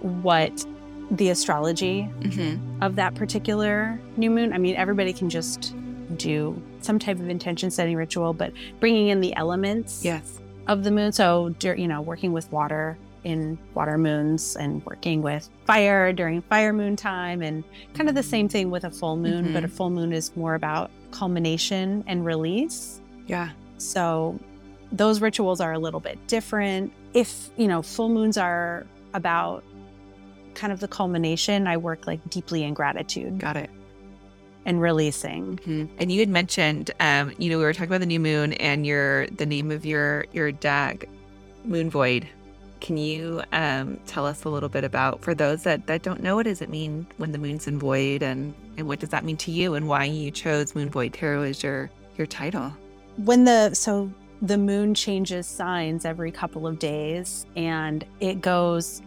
[0.00, 0.64] what
[1.10, 2.82] the astrology mm-hmm.
[2.82, 4.54] of that particular new moon.
[4.54, 5.74] I mean, everybody can just
[6.16, 10.38] do some type of intention setting ritual, but bringing in the elements yes.
[10.66, 11.12] of the moon.
[11.12, 16.72] So, you know, working with water in water moons and working with fire during fire
[16.72, 17.64] moon time, and
[17.94, 19.54] kind of the same thing with a full moon, mm-hmm.
[19.54, 23.00] but a full moon is more about culmination and release.
[23.26, 23.50] Yeah.
[23.78, 24.38] So,
[24.92, 26.92] those rituals are a little bit different.
[27.14, 29.64] If, you know, full moons are about
[30.54, 33.38] kind of the culmination, I work like deeply in gratitude.
[33.38, 33.70] Got it
[34.64, 35.56] and releasing.
[35.58, 35.86] Mm-hmm.
[35.98, 38.86] And you had mentioned, um, you know, we were talking about the new moon and
[38.86, 41.08] your the name of your your deck,
[41.64, 42.26] Moon Void.
[42.80, 46.36] Can you um, tell us a little bit about for those that that don't know
[46.36, 49.36] what does it mean when the moon's in void and and what does that mean
[49.38, 52.72] to you and why you chose Moon Void Tarot as your your title?
[53.16, 54.10] When the so
[54.42, 59.00] the moon changes signs every couple of days and it goes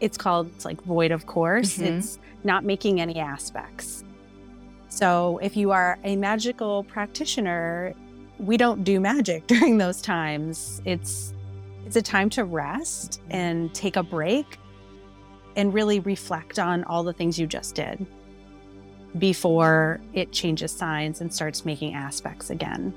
[0.00, 1.98] it's called it's like void of course mm-hmm.
[1.98, 4.04] it's not making any aspects
[4.90, 7.94] so, if you are a magical practitioner,
[8.38, 10.82] we don't do magic during those times.
[10.84, 11.32] It's
[11.86, 13.32] it's a time to rest mm-hmm.
[13.32, 14.58] and take a break
[15.56, 18.04] and really reflect on all the things you just did
[19.18, 22.94] before it changes signs and starts making aspects again.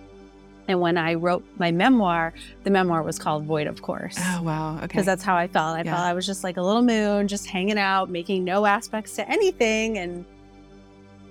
[0.68, 4.18] And when I wrote my memoir, the memoir was called Void of Course.
[4.18, 4.78] Oh, wow.
[4.78, 4.88] Okay.
[4.88, 5.76] Because that's how I felt.
[5.76, 5.96] I yeah.
[5.96, 9.30] felt I was just like a little moon, just hanging out, making no aspects to
[9.30, 9.98] anything.
[9.98, 10.24] And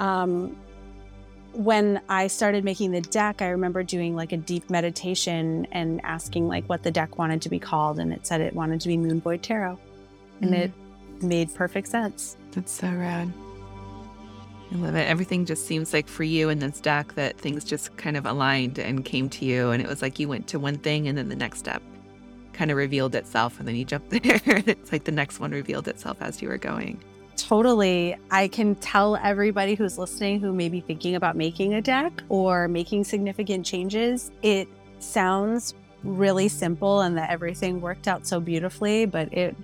[0.02, 0.56] um,
[1.52, 6.48] when I started making the deck, I remember doing like a deep meditation and asking
[6.48, 8.96] like what the deck wanted to be called, and it said it wanted to be
[8.96, 9.78] Moon Void Tarot,
[10.40, 10.58] and mm.
[10.58, 10.72] it
[11.22, 12.36] made perfect sense.
[12.50, 13.32] That's so rad.
[14.72, 15.06] I love it.
[15.06, 18.78] Everything just seems like for you in this deck that things just kind of aligned
[18.78, 21.28] and came to you, and it was like you went to one thing, and then
[21.28, 21.82] the next step
[22.54, 24.40] kind of revealed itself, and then you jumped there.
[24.46, 27.00] and it's like the next one revealed itself as you were going.
[27.36, 28.16] Totally.
[28.30, 32.68] I can tell everybody who's listening who may be thinking about making a deck or
[32.68, 34.68] making significant changes, it
[34.98, 39.56] sounds really simple and that everything worked out so beautifully, but it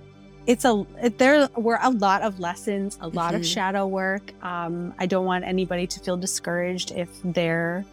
[0.47, 3.41] it's a it, there were a lot of lessons, a lot mm-hmm.
[3.41, 4.33] of shadow work.
[4.43, 7.85] Um, I don't want anybody to feel discouraged if their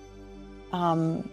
[0.72, 1.28] um,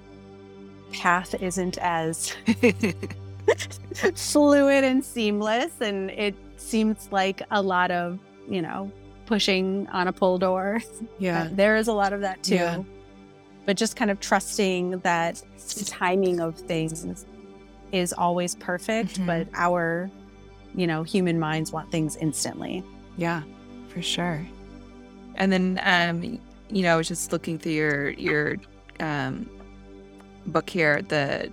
[0.92, 2.36] path isn't as
[4.16, 8.92] fluid and seamless, and it seems like a lot of you know,
[9.26, 10.82] pushing on a pull door.
[11.20, 11.48] Yeah.
[11.52, 12.56] there is a lot of that too.
[12.56, 12.84] Yeah.
[13.66, 15.42] But just kind of trusting that
[15.78, 17.26] the timing of things
[17.94, 19.26] is always perfect, mm-hmm.
[19.26, 20.10] but our,
[20.76, 22.84] you know, human minds want things instantly.
[23.16, 23.44] Yeah,
[23.88, 24.46] for sure.
[25.36, 28.58] And then, um, you know, I was just looking through your your
[29.00, 29.50] um,
[30.48, 31.50] book here, the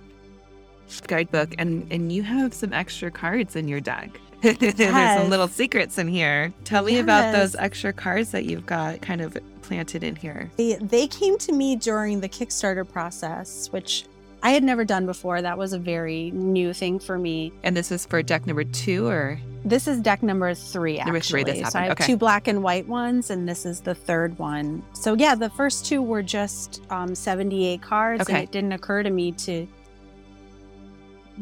[1.07, 4.19] guidebook, and and you have some extra cards in your deck.
[4.59, 6.51] There's some little secrets in here.
[6.63, 7.03] Tell me yes.
[7.03, 10.49] about those extra cards that you've got kind of planted in here.
[10.57, 14.05] They, they came to me during the Kickstarter process, which
[14.43, 15.41] I had never done before.
[15.41, 17.53] That was a very new thing for me.
[17.63, 20.97] And this is for deck number two, or this is deck number three.
[20.97, 22.07] Actually, number three, this so I have okay.
[22.07, 24.83] two black and white ones, and this is the third one.
[24.93, 28.33] So yeah, the first two were just um, 78 cards, okay.
[28.33, 29.67] and it didn't occur to me to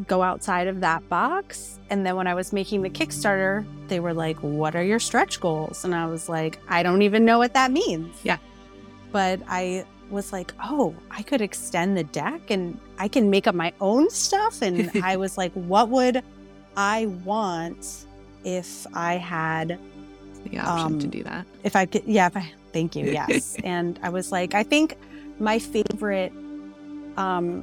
[0.07, 1.79] go outside of that box.
[1.89, 5.39] And then when I was making the Kickstarter, they were like, What are your stretch
[5.39, 5.83] goals?
[5.85, 8.15] And I was like, I don't even know what that means.
[8.23, 8.37] Yeah.
[9.11, 13.55] But I was like, oh, I could extend the deck and I can make up
[13.55, 14.61] my own stuff.
[14.61, 16.23] And I was like, what would
[16.75, 18.05] I want
[18.43, 19.79] if I had
[20.45, 21.45] the option um, to do that?
[21.63, 23.55] If I could, yeah, if I, thank you, yes.
[23.63, 24.97] and I was like, I think
[25.39, 26.33] my favorite,
[27.17, 27.61] um,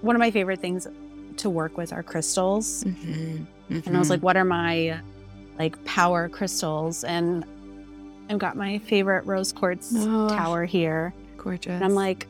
[0.00, 0.86] one of my favorite things
[1.38, 2.84] to work with our crystals.
[2.84, 3.44] Mm-hmm.
[3.86, 4.98] And I was like, what are my
[5.58, 7.04] like power crystals?
[7.04, 7.44] And
[8.30, 10.28] I've got my favorite rose quartz Oh.
[10.28, 11.12] tower here.
[11.36, 11.72] gorgeous.
[11.72, 12.26] And I'm like,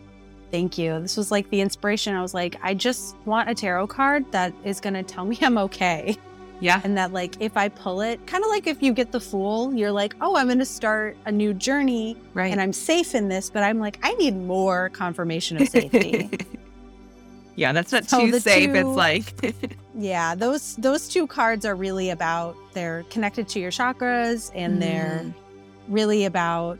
[0.51, 1.01] thank you.
[1.01, 2.14] This was like the inspiration.
[2.14, 5.38] I was like, I just want a tarot card that is going to tell me
[5.42, 6.16] I'm okay.
[6.61, 9.21] yeah, And that, like, if I pull it, kind of like if you get the
[9.21, 12.51] fool, you're like, oh, I'm going to start a new journey right.
[12.51, 13.49] and I'm safe in this.
[13.51, 16.31] But I'm like, I need more confirmation of safety.
[17.59, 18.71] yeah, that's not So too the safe.
[18.71, 19.55] two- It's like,
[19.94, 25.23] yeah, those those two cards are really about they're connected to your chakras and they're
[25.25, 25.35] Mm.
[25.88, 26.79] really about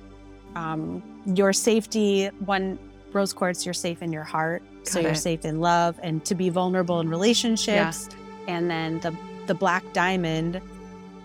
[0.55, 2.27] um, your safety.
[2.45, 2.79] One
[3.13, 6.35] rose quartz, you're safe in your heart, so Got you're safe in love and to
[6.35, 8.09] be vulnerable in relationships.
[8.47, 9.13] And then the
[9.47, 10.61] the black diamond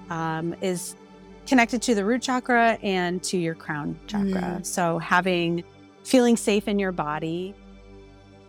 [0.10, 0.96] um, is
[1.46, 4.42] connected to the root chakra and to your crown chakra.
[4.60, 4.66] Mm.
[4.66, 5.64] So having
[6.04, 7.54] feeling safe in your body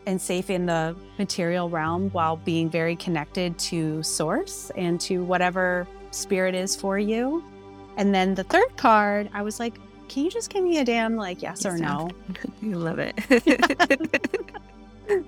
[0.06, 5.86] and safe in the material realm while being very connected to source and to whatever
[6.10, 7.42] spirit is for you.
[7.96, 9.74] And then the third card, I was like,
[10.08, 12.10] can you just give me a damn like yes or no?
[12.62, 13.14] you love it.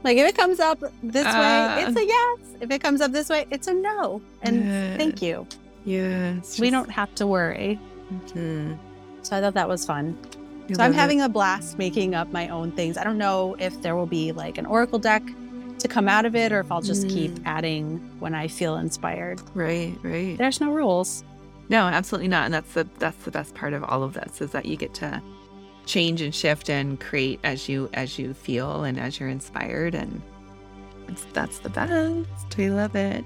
[0.03, 1.77] Like if it comes up this Uh.
[1.77, 2.39] way, it's a yes.
[2.63, 4.23] If it comes up this way, it's a no.
[4.41, 4.65] And
[4.99, 5.47] thank you.
[5.85, 7.79] Yeah, it's We don't have to worry.
[8.11, 8.79] Mhm.
[9.23, 10.17] So I thought that was fun.
[10.75, 12.97] So I'm having a blast making up my own things.
[12.99, 15.23] I don't know if there will be like an oracle deck
[15.79, 17.43] to come out of it or if I'll just keep Mm.
[17.45, 19.41] adding when I feel inspired.
[19.55, 20.37] right, right.
[20.39, 21.23] There's no rules.
[21.69, 22.47] No, absolutely not.
[22.47, 24.95] And that's the that's the best part of all of this is that you get
[24.95, 25.21] to
[25.85, 30.21] change and shift and create as you as you feel and as you're inspired and
[31.09, 32.57] it's, that's the best.
[32.59, 33.25] We love it.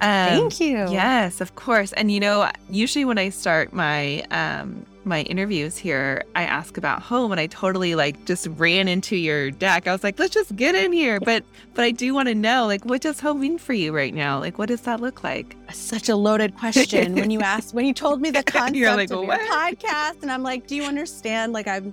[0.00, 0.76] Um, Thank you.
[0.90, 1.92] Yes, of course.
[1.94, 7.02] And you know, usually when I start my um my interviews here, I ask about
[7.02, 9.88] home and I totally like just ran into your deck.
[9.88, 11.18] I was like, let's just get in here.
[11.20, 14.14] But but I do want to know like what does home mean for you right
[14.14, 14.38] now?
[14.38, 15.56] Like what does that look like?
[15.72, 19.18] Such a loaded question when you asked when you told me the concept like, of
[19.18, 21.52] your "What?" podcast and I'm like, do you understand?
[21.52, 21.92] Like I'm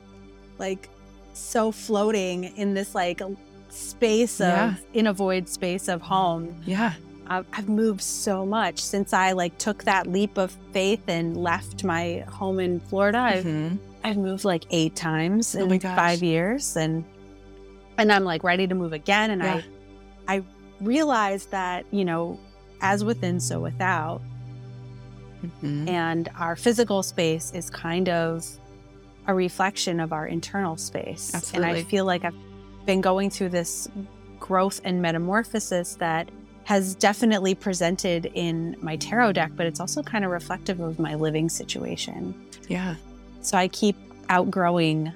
[0.57, 0.89] like
[1.33, 3.21] so floating in this like
[3.69, 4.75] space of Yeah.
[4.93, 6.55] in a void space of home.
[6.65, 6.93] Yeah.
[7.29, 11.83] I've, I've moved so much since I like took that leap of faith and left
[11.83, 13.19] my home in Florida.
[13.19, 13.77] I've Mhm.
[14.03, 17.03] I've moved like eight times Oh in five years, and
[17.97, 19.31] and I'm like ready to move again.
[19.31, 19.61] And Yeah.
[20.27, 20.43] I I
[20.81, 22.39] realized that you know,
[22.81, 24.21] as within, so without,
[25.61, 25.87] Mhm.
[25.89, 28.45] and our physical space is kind of
[29.27, 31.53] a reflection of our internal space.
[31.53, 32.33] And I feel like I've
[32.85, 33.87] been going through this
[34.39, 36.29] growth and metamorphosis that
[36.69, 41.15] has definitely presented in my tarot deck, but it's also kind of reflective of my
[41.15, 42.31] living situation.
[42.67, 42.93] Yeah.
[43.41, 43.95] So I keep
[44.29, 45.11] outgrowing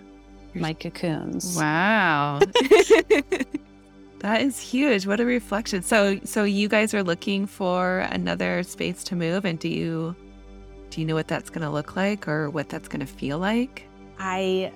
[0.56, 1.56] my cocoons.
[1.56, 2.40] Wow.
[4.22, 5.06] that is huge.
[5.06, 5.84] What a reflection.
[5.84, 10.16] So so you guys are looking for another space to move and do you
[10.90, 13.38] do you know what that's going to look like or what that's going to feel
[13.38, 13.88] like?
[14.18, 14.72] I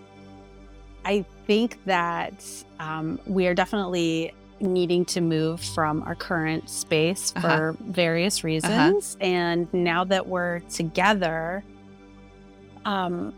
[1.05, 2.45] I think that
[2.79, 7.39] um, we are definitely needing to move from our current space for
[7.69, 7.73] Uh-huh.
[7.91, 9.17] various reasons.
[9.21, 11.63] And now that we're together,
[12.85, 13.33] um,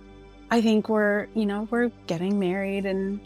[0.52, 3.20] I think we're, you know, we're getting married and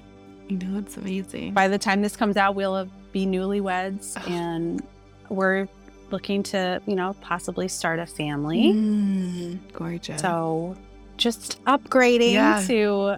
[0.49, 1.53] You know, it's amazing.
[1.53, 4.23] by the time this comes out, we'll be newlyweds Ugh.
[4.29, 4.83] and
[5.29, 5.67] we're
[6.11, 8.73] looking to, you know, possibly start a family.
[8.73, 10.21] Mm, gorgeous.
[10.21, 10.75] So
[11.17, 12.63] just upgrading Yeah.
[12.67, 13.17] to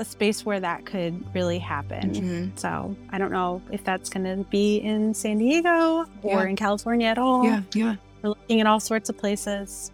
[0.00, 2.10] a space where that could really happen.
[2.14, 2.58] Mhm.
[2.58, 6.46] So I don't know if that's going to be in San Diego or Yeah.
[6.48, 7.44] in California at all.
[7.44, 7.94] Yeah, yeah.
[8.22, 9.92] We're looking at all sorts of places.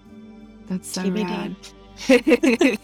[0.68, 1.24] That's so TBD.
[1.24, 1.56] rad.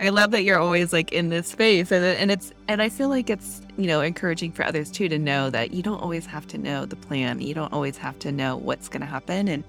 [0.00, 3.08] I love that you're always like in this space and and it's and I feel
[3.08, 6.46] like it's, you know, encouraging for others too to know that you don't always have
[6.48, 7.40] to know the plan.
[7.40, 9.64] You don't always have to know what's going to happen and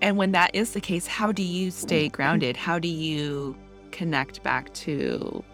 [0.00, 2.56] and when that is the case, how do you stay grounded?
[2.56, 3.54] How do you
[3.92, 5.44] connect back to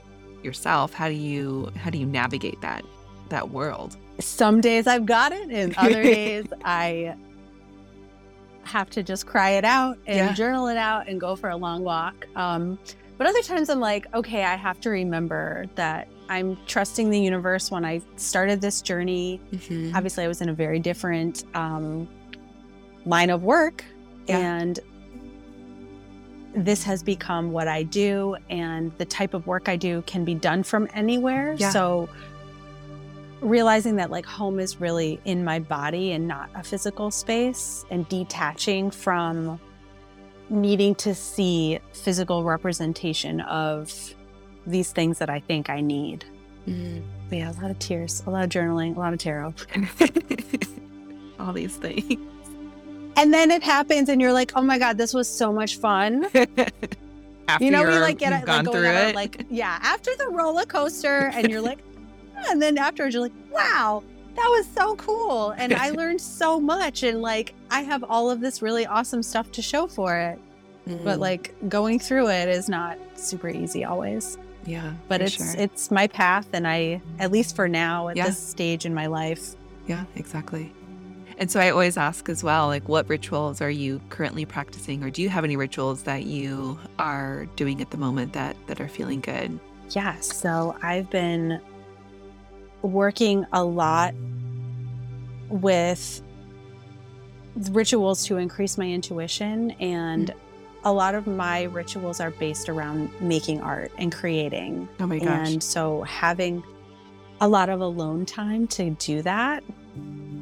[0.44, 0.92] yourself?
[0.92, 2.84] How do you how do you navigate that
[3.28, 3.96] that world?
[4.20, 7.14] Some days I've got it, and other days I
[8.64, 10.32] have to just cry it out and Yeah.
[10.34, 12.26] journal it out and go for a long walk.
[12.36, 12.78] Um,
[13.16, 17.70] but other times I'm like, okay, I have to remember that I'm trusting the universe
[17.70, 19.40] when I started this journey.
[19.52, 19.94] Mhm.
[19.94, 22.06] obviously i was in a very different um,
[23.06, 23.82] line of work
[24.26, 24.38] Yeah.
[24.38, 24.78] and
[26.54, 30.34] this has become what I do, and the type of work I do can be
[30.34, 31.54] done from anywhere.
[31.58, 31.70] Yeah.
[31.70, 32.08] So,
[33.40, 38.08] realizing that like home is really in my body and not a physical space, and
[38.08, 39.60] detaching from
[40.50, 43.92] needing to see physical representation of
[44.66, 46.24] these things that I think I need.
[46.66, 47.02] Mm.
[47.28, 49.54] But yeah, a lot of tears, a lot of journaling, a lot of tarot.
[51.38, 52.16] All these things.
[53.18, 56.26] And then it happens, and you're like, "Oh my god, this was so much fun!"
[57.48, 59.14] After you know, we like get it, gone like through going on, it.
[59.14, 61.78] like yeah, after the roller coaster, and you're like,
[62.50, 64.02] and then afterwards you're like, "Wow,
[64.36, 68.40] that was so cool!" And I learned so much, and like I have all of
[68.40, 70.38] this really awesome stuff to show for it.
[70.86, 74.38] But Mm, like going through it is not super easy always.
[74.64, 75.54] yeah, But it's sure.
[75.62, 78.26] it's my path, and I at least for now at Yeah.
[78.26, 79.54] this stage in my life.
[79.86, 80.72] Yeah, exactly.
[81.38, 85.10] And so I always ask as well, like, what rituals are you currently practicing, or
[85.10, 88.88] do you have any rituals that you are doing at the moment that that are
[88.88, 89.58] feeling good?
[89.90, 90.18] Yeah.
[90.20, 91.60] So I've been
[92.82, 94.14] working a lot
[95.48, 96.22] with
[97.70, 99.70] rituals to increase my intuition.
[99.72, 100.34] And mm.
[100.84, 104.88] a lot of my rituals are based around making art and creating.
[105.00, 106.62] Oh my gosh, And so having
[107.40, 109.62] a lot of alone time to do that.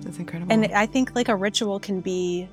[0.03, 0.53] That's incredible.
[0.53, 2.49] And I think like a ritual can be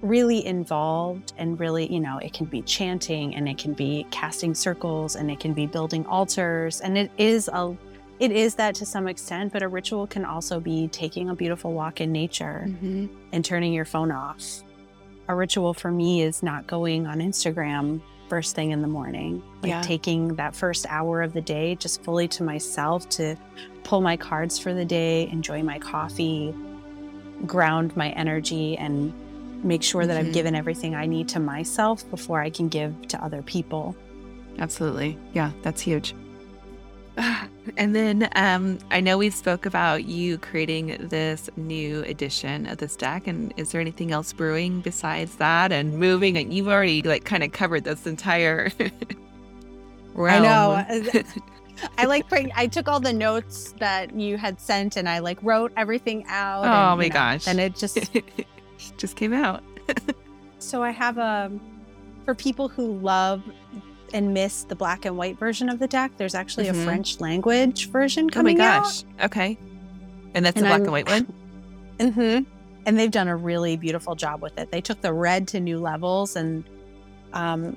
[0.00, 4.54] really involved and really, you know, it can be chanting and it can be casting
[4.54, 7.76] circles and it can be building altars and it is a
[8.18, 11.72] it is that to some extent, but a ritual can also be taking a beautiful
[11.72, 13.08] walk in nature Mhm.
[13.32, 14.62] and turning your phone off.
[15.28, 18.00] A ritual for me is not going on Instagram
[18.32, 19.42] first thing in the morning.
[19.62, 19.82] Like Yeah.
[19.82, 23.36] taking that first hour of the day just fully to myself to
[23.84, 26.54] pull my cards for the day, enjoy my coffee,
[27.46, 29.12] ground my energy and
[29.62, 30.28] make sure that Mhm.
[30.28, 33.94] I've given everything I need to myself before I can give to other people.
[34.58, 35.18] Absolutely.
[35.34, 36.14] Yeah, that's huge.
[37.76, 42.96] And then um, I know we spoke about you creating this new edition of this
[42.96, 43.28] deck.
[43.28, 46.36] And is there anything else brewing besides that and moving?
[46.36, 48.72] And you've already like kind of covered this entire
[50.14, 50.42] realm.
[50.42, 50.84] know.
[51.98, 55.38] I like bring, I took all the notes that you had sent and I like
[55.40, 56.64] wrote everything out.
[56.64, 57.46] Oh and, my know, gosh.
[57.46, 58.10] And it just
[58.96, 59.62] just came out.
[60.58, 61.50] So I have a
[62.24, 63.42] for people who love
[64.12, 66.12] and miss the black and white version of the deck.
[66.16, 66.70] There's actually Mhm.
[66.82, 68.78] a French language version coming out.
[68.78, 69.04] Oh my gosh.
[69.24, 69.58] Okay.
[70.34, 71.26] And that's And the black I'm- and white one?
[72.00, 72.14] out.
[72.14, 72.38] hmm
[72.86, 74.70] And they've done a really beautiful job with it.
[74.70, 76.64] They took the red to new levels, and
[77.32, 77.76] um,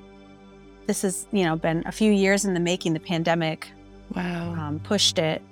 [0.86, 2.92] this has you know been a few years in the making.
[2.94, 3.68] The pandemic
[4.14, 4.52] Wow.
[4.54, 5.42] um, pushed it,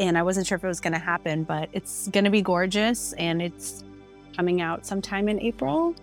[0.00, 2.40] and I wasn't sure if it was going to happen, but it's going to be
[2.42, 3.84] gorgeous, and it's
[4.36, 5.94] coming out sometime in April.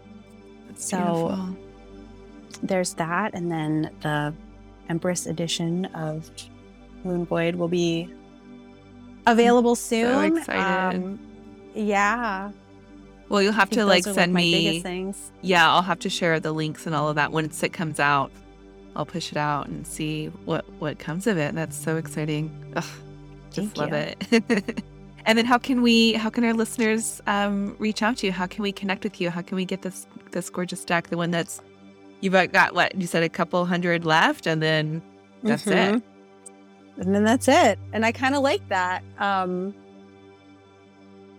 [0.67, 1.57] That's so- beautiful.
[2.61, 4.33] There's that and then the
[4.89, 6.29] empress edition of
[7.03, 8.09] moon void will be
[9.25, 10.95] available soon excited.
[10.95, 11.19] Um,
[11.73, 12.51] yeah
[13.29, 15.23] Well, you'll have to like send my me.
[15.41, 18.31] Yeah, I'll have to share the links and all of that once it comes out.
[18.95, 21.55] I'll push it out and see what what comes of it.
[21.55, 22.51] That's so exciting.
[22.75, 22.83] Ugh,
[23.51, 24.13] just Thank love you.
[24.39, 24.83] it.
[25.25, 28.31] and then how can we how can our listeners um, reach out to you?
[28.31, 29.29] How can we connect with you?
[29.29, 31.61] How can we get this this gorgeous deck, the one that's
[32.23, 35.01] you've got what you said a couple hundred left, and then
[35.43, 35.73] that's it.
[35.95, 36.01] Mhm.
[36.97, 39.73] and then that's it and i kind of like that um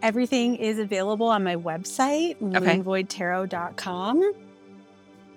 [0.02, 2.78] everything is available on my website Okay.
[2.80, 4.32] moonvoidtarot.com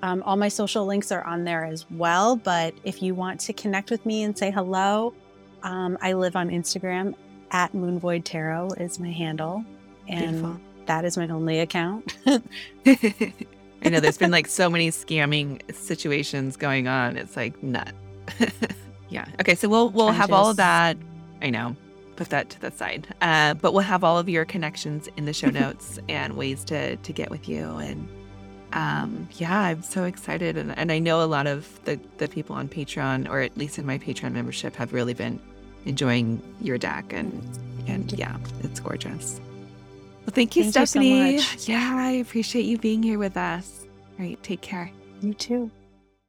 [0.04, 3.54] um, all my social links are on there as well but if you want to
[3.54, 5.14] connect with me and say hello
[5.64, 7.14] um, i live on instagram
[7.52, 9.64] at moonvoid tarot is my handle
[10.10, 10.60] and Beautiful.
[10.88, 12.18] that is my only account
[13.88, 17.16] I know there's been like so many scamming situations going on.
[17.16, 17.94] It's like nut.
[19.10, 19.26] yeah.
[19.40, 19.56] Okay.
[19.56, 20.98] So we'll we'll have all of that.
[21.42, 21.76] I know.
[22.18, 23.08] Put that to the side.
[23.22, 26.98] Uh, but we'll have all of your connections in the show notes and ways to
[26.98, 27.64] to get with you.
[27.78, 28.10] And
[28.74, 30.58] um, yeah, I'm so excited.
[30.58, 33.80] And, and I know a lot of the the people on Patreon, or at least
[33.80, 35.40] in my Patreon membership, have really been
[35.86, 37.14] enjoying your deck.
[37.14, 37.42] And
[37.88, 39.40] and yeah, it's gorgeous.
[40.28, 41.36] Well, thank you, Thank you so Stefanie.
[41.38, 41.70] much.
[41.70, 43.88] Yeah, I appreciate you being here with us.
[44.20, 44.92] All right, take care.
[45.22, 45.72] you too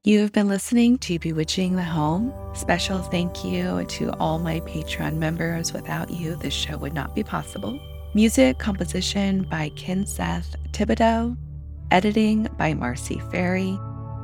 [0.04, 2.32] You have been listening to Bewitching the Home.
[2.54, 5.72] Special thank you to all my Patreon members.
[5.72, 7.76] Without you, this show would not be possible.
[8.14, 11.36] Music composition by Ken Seth Thibodeau,
[11.90, 13.76] editing by Marcy Ferry,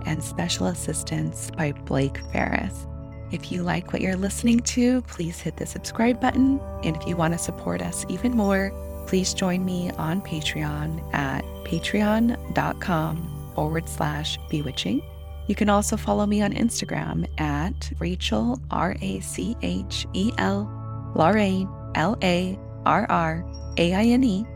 [0.06, 2.86] and special assistance by Blake Ferris.
[3.32, 6.60] If you like what you're listening to, please hit the subscribe button.
[6.84, 8.70] And if you want to support us even more,
[9.06, 15.00] please join me on Patreon at patreon.com forward slash bewitching
[15.46, 20.66] You can also follow me on Instagram at Rachel, R A C H E L,
[21.14, 23.44] Larraine, L A R R
[23.76, 24.46] A I N E,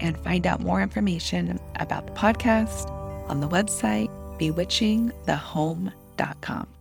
[0.00, 2.90] and find out more information about the podcast
[3.30, 6.79] on the website bewitchingthehome.com.